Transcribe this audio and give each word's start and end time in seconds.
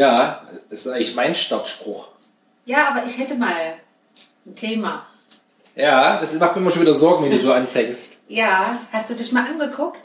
Ja, 0.00 0.40
das 0.70 0.86
ist 0.86 0.86
eigentlich 0.86 1.14
mein 1.14 1.34
Startspruch. 1.34 2.08
Ja, 2.64 2.88
aber 2.88 3.04
ich 3.04 3.18
hätte 3.18 3.34
mal 3.34 3.74
ein 4.46 4.54
Thema. 4.54 5.04
Ja, 5.76 6.18
das 6.18 6.32
macht 6.32 6.56
mir 6.56 6.62
immer 6.62 6.70
schon 6.70 6.80
wieder 6.80 6.94
Sorgen, 6.94 7.24
wenn 7.24 7.30
du 7.30 7.36
so 7.36 7.52
anfängst. 7.60 8.16
Ja, 8.26 8.78
hast 8.92 9.10
du 9.10 9.14
dich 9.14 9.30
mal 9.30 9.44
angeguckt? 9.44 10.00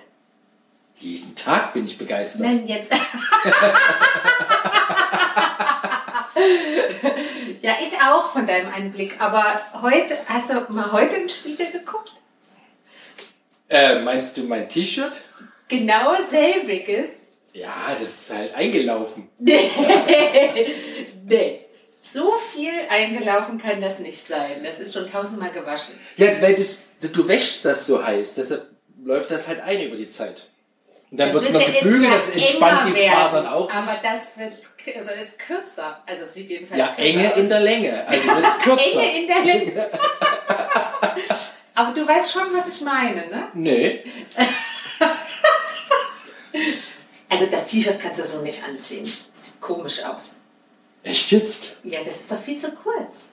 Jeden 0.95 1.33
Tag 1.33 1.71
bin 1.71 1.85
ich 1.85 1.97
begeistert. 1.97 2.41
Nein, 2.41 2.67
jetzt. 2.67 2.91
ja, 7.61 7.71
ich 7.81 7.93
auch 8.01 8.27
von 8.33 8.45
deinem 8.45 8.73
Anblick. 8.73 9.15
Aber 9.19 9.45
heute, 9.81 10.17
hast 10.27 10.49
du 10.49 10.55
mal 10.73 10.91
heute 10.91 11.15
in 11.15 11.21
den 11.21 11.29
Spiegel 11.29 11.71
geguckt? 11.71 12.11
Äh, 13.69 13.99
meinst 13.99 14.35
du 14.35 14.43
mein 14.43 14.67
T-Shirt? 14.67 15.13
Genau 15.69 16.17
selbiges. 16.29 17.24
Ja, 17.55 17.95
das 17.97 18.09
ist 18.09 18.33
halt 18.33 18.53
eingelaufen. 18.55 19.29
nee. 19.39 19.59
So 22.01 22.33
viel 22.37 22.73
eingelaufen 22.89 23.57
kann 23.57 23.81
das 23.81 23.99
nicht 23.99 24.21
sein. 24.21 24.61
Das 24.63 24.79
ist 24.79 24.93
schon 24.93 25.09
tausendmal 25.09 25.51
gewaschen. 25.51 25.97
Ja, 26.17 26.27
weil 26.41 26.55
das, 26.55 26.79
du 27.01 27.27
wäschst 27.27 27.63
das 27.63 27.87
so 27.87 28.05
heiß, 28.05 28.33
deshalb 28.35 28.67
läuft 29.03 29.31
das 29.31 29.47
halt 29.47 29.61
ein 29.61 29.81
über 29.83 29.95
die 29.95 30.11
Zeit. 30.11 30.49
Und 31.11 31.17
dann, 31.17 31.33
wird 31.33 31.45
es 31.45 31.51
noch 31.51 31.65
gebügelt, 31.65 32.13
das 32.13 32.29
entspannt 32.29 32.95
die 32.95 33.07
Fasern 33.07 33.47
auch. 33.47 33.71
Aber 33.71 33.95
das 34.03 34.21
wird 34.35 34.53
also 34.97 35.11
ist 35.11 35.39
kürzer. 35.39 36.03
Also 36.05 36.23
es 36.23 36.33
sieht 36.33 36.49
jedenfalls 36.49 36.79
Ja, 36.79 36.93
Enge 36.97 37.31
aus. 37.31 37.37
in 37.39 37.49
der 37.49 37.59
Länge. 37.61 38.05
Also 38.07 38.27
wird 38.27 38.45
es 38.45 38.57
kürzer. 38.63 39.01
Enge 39.01 39.21
in 39.21 39.27
der 39.27 39.43
Länge. 39.43 39.71
aber 41.75 41.93
du 41.93 42.07
weißt 42.07 42.31
schon, 42.31 42.43
was 42.53 42.67
ich 42.67 42.81
meine, 42.81 43.27
ne? 43.29 43.47
Nee. 43.53 44.03
Also 47.41 47.51
das 47.51 47.67
T-Shirt 47.67 47.99
kannst 47.99 48.19
du 48.19 48.23
so 48.23 48.41
nicht 48.41 48.63
anziehen. 48.63 49.03
Das 49.33 49.45
sieht 49.45 49.61
komisch 49.61 50.03
aus. 50.03 50.21
Echt 51.03 51.31
jetzt? 51.31 51.77
Ja, 51.83 51.99
das 51.99 52.15
ist 52.15 52.31
doch 52.31 52.41
viel 52.41 52.57
zu 52.57 52.71
kurz. 52.71 53.25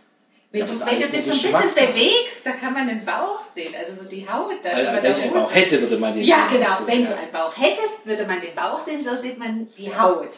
Wenn, 0.51 0.61
ja, 0.61 0.67
du, 0.67 0.81
wenn 0.81 1.01
du 1.01 1.09
dich 1.09 1.23
so 1.23 1.31
ein 1.31 1.39
bisschen 1.39 1.87
bewegst, 1.87 2.37
da 2.45 2.51
kann 2.51 2.75
man 2.75 2.87
den 2.87 3.03
Bauch 3.03 3.41
sehen, 3.55 3.75
also 3.79 4.03
so 4.03 4.05
die 4.05 4.29
Haut. 4.29 4.63
Da 4.63 4.69
also, 4.69 5.03
wenn 5.03 5.13
ich 5.13 5.23
einen 5.23 5.33
Bauch 5.33 5.55
hätte, 5.55 5.81
würde 5.81 5.97
man 5.97 6.15
den 6.15 6.25
Ja, 6.25 6.47
genau. 6.47 6.69
So 6.79 6.87
wenn 6.87 7.07
du 7.07 7.17
einen 7.17 7.33
Bauch 7.33 7.57
hättest, 7.57 8.05
würde 8.05 8.27
man 8.27 8.39
den 8.39 8.55
Bauch 8.55 8.85
sehen, 8.85 9.03
so 9.03 9.15
sieht 9.15 9.39
man 9.39 9.67
die 9.79 9.95
Haut. 9.97 10.29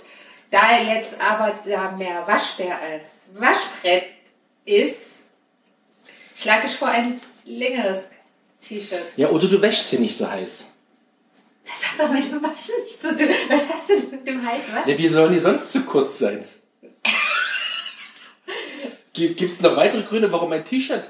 Da 0.53 0.61
er 0.71 0.95
jetzt 0.95 1.15
aber 1.19 1.53
da 1.67 1.91
mehr 1.99 2.23
Waschbär 2.29 2.79
als 2.81 3.23
Waschbrett 3.35 4.05
ist, 4.65 4.97
schlage 6.37 6.69
ich 6.69 6.77
vor 6.77 6.89
ein 6.89 7.21
längeres 7.45 8.03
T-Shirt. 8.61 9.03
Ja, 9.17 9.29
oder 9.31 9.49
du 9.49 9.61
wäschst 9.61 9.91
sie 9.91 9.99
nicht 9.99 10.17
so 10.17 10.31
heiß. 10.31 10.67
Das 11.65 11.91
hat 11.91 12.01
doch 12.01 12.13
mit 12.13 12.25
dem 12.25 12.43
Waschen 12.43 12.75
nicht 12.83 13.01
zu 13.01 13.17
tun. 13.17 13.29
Was 13.49 13.63
hast 13.63 13.89
du 13.89 14.17
mit 14.17 14.27
dem 14.27 14.47
heißen 14.47 14.75
Waschen? 14.75 14.91
Ja, 14.91 14.99
wie 14.99 15.09
sollen 15.09 15.33
die 15.33 15.39
sonst 15.39 15.73
zu 15.73 15.81
kurz 15.83 16.19
sein? 16.19 16.45
Gibt 19.13 19.41
es 19.41 19.61
noch 19.61 19.77
weitere 19.77 20.03
Gründe, 20.03 20.31
warum 20.33 20.53
ein 20.53 20.65
T-Shirt 20.65 21.05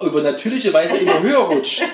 über 0.00 0.22
natürliche 0.22 0.72
Weise 0.72 0.96
immer 0.96 1.20
höher 1.20 1.40
rutscht? 1.40 1.82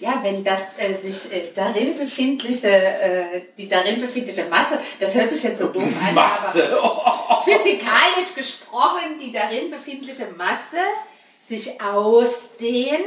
Ja, 0.00 0.18
wenn 0.22 0.42
das 0.42 0.60
äh, 0.78 0.94
sich 0.94 1.30
äh, 1.30 1.50
darin 1.54 1.94
befindliche, 1.94 2.68
äh, 2.70 3.42
die 3.58 3.68
darin 3.68 4.00
befindliche 4.00 4.46
Masse, 4.46 4.80
das 4.98 5.14
hört 5.14 5.28
sich 5.28 5.42
jetzt 5.42 5.58
so 5.60 5.66
doof 5.66 5.92
an, 6.02 6.14
Masse. 6.14 6.72
aber 6.82 7.42
physikalisch 7.44 8.34
gesprochen, 8.34 9.18
die 9.20 9.30
darin 9.30 9.70
befindliche 9.70 10.26
Masse 10.38 10.78
sich 11.38 11.78
ausdehnt 11.82 12.98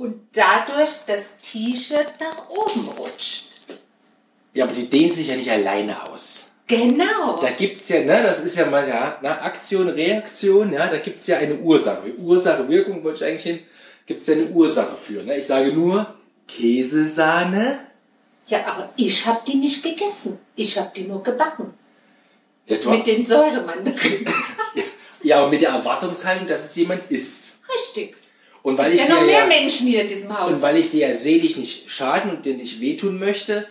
und 0.00 0.18
dadurch 0.32 1.04
das 1.06 1.36
T-Shirt 1.42 2.12
nach 2.20 2.48
oben 2.48 2.88
rutscht. 2.96 3.50
Ja, 4.54 4.64
aber 4.64 4.72
die 4.72 4.88
dehnt 4.88 5.12
sich 5.12 5.28
ja 5.28 5.36
nicht 5.36 5.50
alleine 5.50 6.08
aus. 6.08 6.46
Genau. 6.66 7.38
Da 7.38 7.50
gibt 7.50 7.82
es 7.82 7.90
ja, 7.90 8.00
ne, 8.00 8.18
das 8.22 8.38
ist 8.38 8.56
ja 8.56 8.64
mal 8.64 8.88
ja, 8.88 9.18
na, 9.20 9.42
Aktion, 9.42 9.90
Reaktion, 9.90 10.72
ja, 10.72 10.86
da 10.86 10.96
gibt 10.96 11.18
es 11.18 11.26
ja 11.26 11.36
eine 11.36 11.54
Ursache. 11.56 12.14
Ursache, 12.16 12.66
Wirkung 12.66 13.04
wollte 13.04 13.24
ich 13.24 13.30
eigentlich 13.30 13.42
hin, 13.42 13.58
gibt 14.06 14.22
es 14.22 14.26
ja 14.28 14.34
eine 14.34 14.46
Ursache 14.46 14.96
für. 15.06 15.22
Ne? 15.22 15.36
Ich 15.36 15.44
sage 15.44 15.70
nur 15.70 16.06
Käsesahne. 16.48 17.80
Ja, 18.46 18.60
aber 18.68 18.88
ich 18.96 19.26
habe 19.26 19.40
die 19.46 19.56
nicht 19.56 19.82
gegessen. 19.82 20.38
Ich 20.56 20.78
habe 20.78 20.90
die 20.96 21.02
nur 21.02 21.22
gebacken. 21.22 21.74
Ja, 22.66 22.90
mit 22.90 23.06
den 23.06 23.22
Säuremandarinen. 23.22 24.32
ja, 25.22 25.44
und 25.44 25.50
mit 25.50 25.60
der 25.60 25.70
Erwartungshaltung, 25.70 26.48
dass 26.48 26.64
es 26.64 26.76
jemand 26.76 27.02
isst. 27.10 27.52
Richtig. 27.70 28.19
Und 28.62 28.76
weil 28.76 28.92
ich 28.92 29.00
ja, 29.00 29.14
noch 29.14 29.22
mehr 29.22 29.40
ja, 29.40 29.46
Menschen 29.46 29.86
hier 29.86 30.02
in 30.02 30.08
diesem 30.08 30.38
Haus. 30.38 30.52
Und 30.52 30.62
weil 30.62 30.76
ich 30.76 30.90
dir 30.90 31.08
ja 31.08 31.14
seelisch 31.14 31.56
nicht 31.56 31.90
schaden 31.90 32.30
und 32.30 32.44
dir 32.44 32.54
nicht 32.54 32.80
wehtun 32.80 33.18
möchte, 33.18 33.66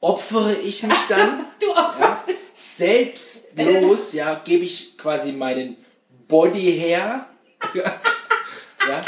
opfere 0.00 0.56
ich 0.64 0.82
mich 0.82 0.94
dann. 1.08 1.44
du 1.60 1.70
opferst 1.70 2.28
ja, 2.28 2.34
selbstlos, 2.56 4.12
ja, 4.12 4.40
gebe 4.44 4.64
ich 4.64 4.96
quasi 4.96 5.32
meinen 5.32 5.76
Body 6.28 6.72
her. 6.72 7.26
ja, 7.74 9.02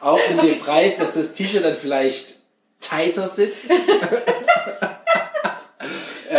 auch 0.00 0.20
um 0.30 0.46
den 0.46 0.60
Preis, 0.60 0.96
dass 0.96 1.14
das 1.14 1.32
T-Shirt 1.32 1.64
dann 1.64 1.76
vielleicht 1.76 2.36
tighter 2.80 3.26
sitzt. 3.26 3.70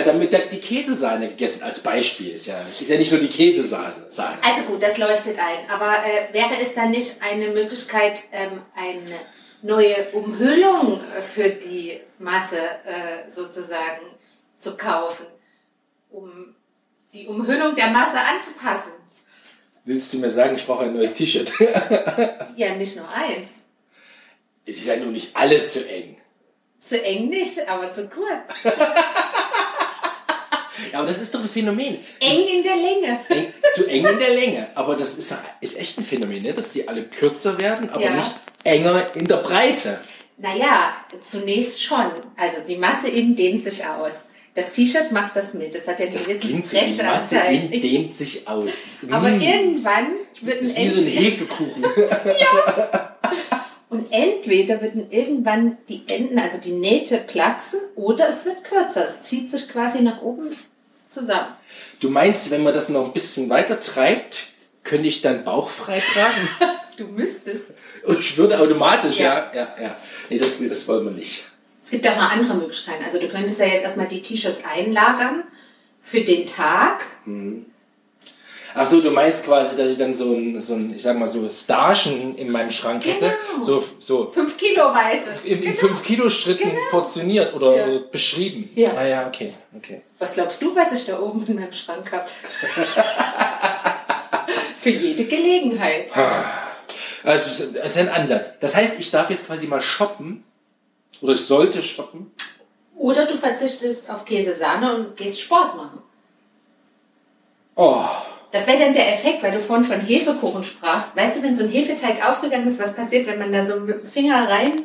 damit 0.07 0.34
die 0.51 0.59
Käsesahne 0.59 1.29
gegessen 1.29 1.62
als 1.63 1.79
Beispiel 1.79 2.31
ist 2.31 2.47
ja, 2.47 2.62
ist 2.62 2.90
ja 2.90 2.97
nicht 2.97 3.12
nur 3.12 3.22
die 3.22 3.28
Käsesahne. 3.28 3.94
Also 4.16 4.62
gut, 4.68 4.81
das 4.81 4.97
leuchtet 4.97 5.38
ein. 5.38 5.69
Aber 5.69 5.91
äh, 5.91 6.34
wäre 6.34 6.50
es 6.62 6.73
dann 6.73 6.91
nicht 6.91 7.18
eine 7.22 7.50
Möglichkeit, 7.50 8.22
ähm, 8.31 8.62
eine 8.75 9.19
neue 9.62 9.95
Umhüllung 10.13 11.00
für 11.34 11.50
die 11.50 12.00
Masse 12.19 12.57
äh, 12.57 13.29
sozusagen 13.29 14.07
zu 14.59 14.75
kaufen, 14.75 15.25
um 16.12 16.56
die 17.13 17.28
Umhüllung 17.28 17.75
der 17.75 17.88
Masse 17.88 18.18
anzupassen. 18.18 18.91
Willst 19.85 20.12
du 20.13 20.18
mir 20.18 20.29
sagen, 20.29 20.56
ich 20.56 20.66
brauche 20.66 20.85
ein 20.85 20.94
neues 20.94 21.13
T-Shirt? 21.13 21.51
ja, 22.57 22.75
nicht 22.75 22.95
nur 22.95 23.07
eins. 23.09 23.50
Es 24.66 24.78
ist 24.78 24.85
ja 24.85 24.97
nur 24.97 25.12
nicht 25.12 25.35
alle 25.35 25.63
zu 25.63 25.88
eng. 25.88 26.18
Zu 26.79 27.01
eng 27.03 27.29
nicht, 27.29 27.68
aber 27.68 27.91
zu 27.94 28.07
kurz. 28.07 28.63
ja, 30.91 30.99
aber 30.99 31.07
das 31.07 31.17
ist 31.17 31.33
doch 31.33 31.41
ein 31.41 31.49
Phänomen. 31.49 31.97
Eng 32.19 32.57
in 32.57 32.63
der 32.63 32.75
Länge. 32.75 33.19
Eng, 33.29 33.53
zu 33.73 33.88
eng 33.88 34.05
in 34.05 34.19
der 34.19 34.29
Länge. 34.29 34.67
Aber 34.75 34.95
das 34.95 35.15
ist, 35.15 35.33
ist 35.61 35.77
echt 35.77 35.97
ein 35.97 36.05
Phänomen, 36.05 36.43
ne? 36.43 36.53
dass 36.53 36.71
die 36.71 36.88
alle 36.88 37.03
kürzer 37.03 37.59
werden, 37.59 37.89
aber 37.89 38.03
ja. 38.03 38.15
nicht 38.15 38.31
enger 38.63 39.03
in 39.15 39.25
der 39.25 39.38
Breite. 39.38 39.99
Naja, 40.38 40.93
zunächst 41.23 41.81
schon. 41.81 42.11
Also 42.35 42.57
die 42.67 42.77
Masse 42.77 43.09
innen 43.09 43.35
dehnt 43.35 43.63
sich 43.63 43.85
aus. 43.85 44.27
Das 44.53 44.71
T-Shirt 44.71 45.11
macht 45.11 45.35
das 45.35 45.53
mit. 45.53 45.73
Das 45.75 45.88
hat 45.88 45.99
ja 45.99 46.07
das 46.07 46.27
gewissen 46.27 46.63
Stretchanteil. 46.63 47.69
Die 47.71 47.79
dehnt 47.79 48.11
sich 48.11 48.47
aus. 48.47 48.71
Aber 49.09 49.29
mmh. 49.29 49.41
irgendwann 49.44 50.07
wird 50.41 50.61
ein 50.61 50.75
Wie 50.75 50.89
so 50.89 51.01
ein 51.01 51.07
Hefekuchen. 51.07 51.83
ja. 52.25 53.16
Entweder 54.47 54.81
würden 54.81 55.12
irgendwann 55.12 55.78
die 55.90 56.03
Enden, 56.08 56.40
also 56.40 56.58
die 56.58 56.72
Nähte 56.72 57.18
platzen, 57.18 57.81
oder 57.96 58.30
es 58.30 58.46
wird 58.46 58.63
kürzer. 58.63 59.03
Es 59.03 59.22
zieht 59.24 59.52
sich 59.52 59.68
quasi 59.68 60.02
nach 60.02 60.22
oben 60.22 60.47
zusammen. 61.09 61.50
Du 62.00 62.09
meinst, 62.09 62.50
wenn 62.50 62.63
man 62.63 62.74
das 62.74 62.88
noch 62.88 63.07
ein 63.07 63.12
bisschen 63.12 63.50
weiter 63.50 63.81
treibt, 63.81 64.38
könnte 64.84 65.09
ich 65.09 65.22
dann 65.22 65.44
bauchfrei 65.44 66.00
tragen? 66.00 66.78
du 66.97 67.07
müsstest. 67.07 67.66
Und 68.06 68.19
ich 68.22 68.38
würde 68.38 68.57
automatisch, 68.57 69.18
ja, 69.18 69.52
ja, 69.53 69.68
ja. 69.78 69.84
ja. 69.84 69.96
Nee, 70.30 70.38
das, 70.38 70.53
das 70.57 70.88
wollen 70.88 71.03
wir 71.03 71.12
nicht. 71.12 71.44
Es 71.84 71.91
gibt 71.91 72.07
auch 72.07 72.16
noch 72.16 72.31
andere 72.31 72.56
Möglichkeiten. 72.56 73.03
Also 73.03 73.19
du 73.19 73.28
könntest 73.28 73.59
ja 73.59 73.66
jetzt 73.66 73.84
erstmal 73.84 74.07
die 74.07 74.22
T-Shirts 74.22 74.62
einlagern 74.63 75.44
für 76.02 76.22
den 76.22 76.47
Tag. 76.47 77.03
Mhm. 77.25 77.66
Ach 78.79 78.88
so, 78.88 79.01
du 79.01 79.09
meinst 79.09 79.43
quasi, 79.43 79.75
dass 79.75 79.89
ich 79.89 79.97
dann 79.97 80.13
so 80.13 80.31
ein, 80.31 80.59
so 80.59 80.75
ein 80.75 80.93
ich 80.95 81.01
sag 81.01 81.17
mal 81.17 81.27
so 81.27 81.49
Starchen 81.49 82.38
in 82.38 82.51
meinem 82.51 82.69
Schrank 82.69 83.01
genau. 83.03 83.15
hätte. 83.15 83.33
So, 83.61 83.83
so 83.99 84.29
fünf 84.29 84.55
Kilo 84.55 84.93
weiße. 84.93 85.31
In, 85.45 85.62
genau. 85.62 85.75
fünf 85.75 86.03
Kilo 86.03 86.29
Schritten 86.29 86.69
genau. 86.69 86.81
portioniert 86.91 87.56
oder 87.56 87.94
ja. 87.94 88.00
beschrieben. 88.12 88.69
Ja. 88.75 88.91
Ah 88.95 89.06
ja, 89.06 89.27
okay, 89.27 89.51
okay. 89.75 90.03
Was 90.19 90.33
glaubst 90.33 90.62
du, 90.62 90.75
was 90.75 90.91
ich 90.94 91.06
da 91.06 91.19
oben 91.19 91.44
in 91.47 91.56
meinem 91.56 91.74
Schrank 91.74 92.12
habe? 92.12 92.29
Für 94.81 94.89
jede 94.89 95.25
Gelegenheit. 95.25 96.12
Also, 97.23 97.65
das 97.73 97.85
ist 97.88 97.97
ein 97.97 98.09
Ansatz. 98.09 98.51
Das 98.59 98.75
heißt, 98.75 99.00
ich 99.00 99.09
darf 99.09 99.30
jetzt 99.31 99.47
quasi 99.47 99.65
mal 99.65 99.81
shoppen 99.81 100.44
oder 101.21 101.33
ich 101.33 101.41
sollte 101.41 101.81
shoppen. 101.81 102.31
Oder 102.95 103.25
du 103.25 103.35
verzichtest 103.35 104.09
auf 104.09 104.23
Käsesahne 104.23 104.95
und 104.95 105.18
gehst 105.18 105.41
Sport 105.41 105.75
machen. 105.75 106.01
Oh. 107.75 108.06
Das 108.51 108.65
wäre 108.65 108.79
dann 108.79 108.94
der 108.94 109.13
Effekt, 109.13 109.44
weil 109.44 109.51
du 109.51 109.59
vorhin 109.59 109.85
von 109.85 109.99
Hefekuchen 109.99 110.63
sprachst. 110.63 111.07
Weißt 111.15 111.35
du, 111.35 111.44
wenn 111.44 111.53
so 111.53 111.63
ein 111.63 111.69
Hefeteig 111.69 112.27
aufgegangen 112.27 112.65
ist, 112.65 112.79
was 112.79 112.94
passiert, 112.94 113.27
wenn 113.27 113.39
man 113.39 113.51
da 113.51 113.65
so 113.65 113.75
mit 113.79 114.03
dem 114.03 114.09
Finger 114.09 114.47
rein... 114.47 114.83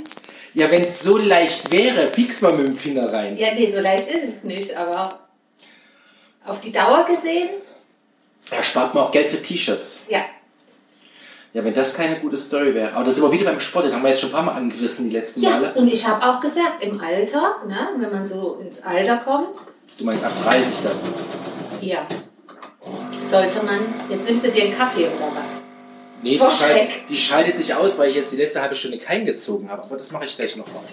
Ja, 0.55 0.71
wenn 0.71 0.83
es 0.83 1.01
so 1.01 1.17
leicht 1.17 1.73
wäre, 1.73 2.09
piekst 2.09 2.43
man 2.43 2.59
mit 2.59 2.69
dem 2.69 2.77
Finger 2.77 3.11
rein. 3.11 3.37
Ja, 3.39 3.55
nee, 3.55 3.67
so 3.67 3.81
leicht 3.81 4.09
ist 4.09 4.25
es 4.25 4.45
nicht, 4.45 4.77
aber 4.77 5.21
auf 6.45 6.61
die 6.61 6.73
Dauer 6.73 7.07
gesehen... 7.07 7.49
Da 8.51 8.63
spart 8.63 8.95
man 8.95 9.05
auch 9.05 9.11
Geld 9.13 9.29
für 9.29 9.41
T-Shirts. 9.41 10.07
Ja. 10.09 10.21
Ja, 11.55 11.65
wenn 11.65 11.75
das 11.75 11.95
keine 11.95 12.17
gute 12.17 12.37
Story 12.37 12.75
wäre. 12.75 12.93
Aber 12.95 13.05
das 13.05 13.15
ist 13.15 13.21
immer 13.21 13.33
wieder 13.33 13.45
beim 13.45 13.61
Sport, 13.61 13.87
den 13.87 13.95
haben 13.95 14.03
wir 14.03 14.09
jetzt 14.09 14.21
schon 14.21 14.31
ein 14.31 14.35
paar 14.35 14.43
Mal 14.43 14.57
angerissen, 14.57 15.09
die 15.09 15.17
letzten 15.17 15.43
ja, 15.43 15.51
Male. 15.51 15.73
Und 15.75 15.91
ich 15.91 16.07
habe 16.07 16.25
auch 16.27 16.41
gesagt, 16.41 16.83
im 16.83 17.01
Alter, 17.01 17.57
ne, 17.67 17.91
wenn 17.99 18.11
man 18.11 18.27
so 18.27 18.59
ins 18.61 18.83
Alter 18.83 19.19
kommt. 19.19 19.49
Du 19.99 20.05
meinst 20.05 20.25
ab 20.25 20.33
30 20.45 20.75
dann? 20.83 20.97
Ja. 21.81 22.07
Sollte 23.33 23.63
man. 23.65 23.81
Jetzt 24.11 24.29
nimmst 24.29 24.45
du 24.45 24.51
dir 24.51 24.65
einen 24.65 24.77
Kaffee 24.77 25.07
oder 25.07 25.33
was? 25.35 25.63
Nee, 26.23 26.37
Vor 26.37 26.51
die, 26.51 26.55
scheidet, 26.55 26.91
Schreck. 26.91 27.07
die 27.07 27.17
scheidet 27.17 27.57
sich 27.57 27.75
aus, 27.75 27.97
weil 27.97 28.11
ich 28.11 28.17
jetzt 28.17 28.31
die 28.31 28.37
letzte 28.37 28.61
halbe 28.61 28.77
Stunde 28.77 28.99
keinen 28.99 29.25
gezogen 29.25 29.71
habe. 29.71 29.85
Aber 29.85 29.97
das 29.97 30.13
mache 30.13 30.27
ich 30.27 30.37
gleich 30.37 30.55
noch 30.55 30.67
mal. 30.67 30.85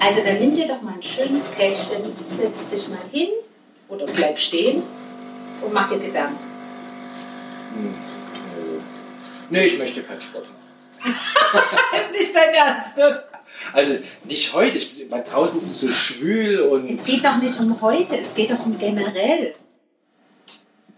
Also 0.00 0.22
dann 0.24 0.38
nimm 0.38 0.54
dir 0.54 0.66
doch 0.66 0.80
mal 0.80 0.94
ein 0.94 1.02
schönes 1.02 1.50
Kästchen, 1.50 2.10
setz 2.26 2.68
dich 2.68 2.88
mal 2.88 2.98
hin 3.12 3.28
oder 3.88 4.06
bleib 4.06 4.38
stehen 4.38 4.82
und 5.60 5.74
mach 5.74 5.90
dir 5.90 5.98
Gedanken. 5.98 6.38
Nee, 9.50 9.66
ich 9.66 9.76
möchte 9.76 10.02
keinen 10.02 10.22
Sport 10.22 10.46
machen. 10.46 11.16
ist 12.12 12.18
nicht 12.18 12.34
dein 12.34 12.54
Ernst, 12.54 12.96
oder? 12.96 13.24
Also 13.74 13.98
nicht 14.24 14.54
heute, 14.54 14.78
ich, 14.78 15.04
weil 15.10 15.22
draußen 15.22 15.60
ist 15.60 15.66
es 15.66 15.80
so 15.80 15.88
schwül 15.88 16.60
und... 16.60 16.88
Es 16.88 17.04
geht 17.04 17.22
doch 17.22 17.36
nicht 17.36 17.60
um 17.60 17.78
heute, 17.82 18.16
es 18.16 18.34
geht 18.34 18.50
doch 18.50 18.64
um 18.64 18.78
generell. 18.78 19.54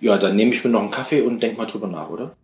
Ja, 0.02 0.18
dann 0.18 0.34
nehme 0.34 0.50
ich 0.50 0.64
mir 0.64 0.70
noch 0.70 0.80
einen 0.80 0.90
Kaffee 0.90 1.22
und 1.22 1.40
denk 1.40 1.56
mal 1.56 1.66
drüber 1.66 1.86
nach, 1.86 2.10
oder? 2.10 2.36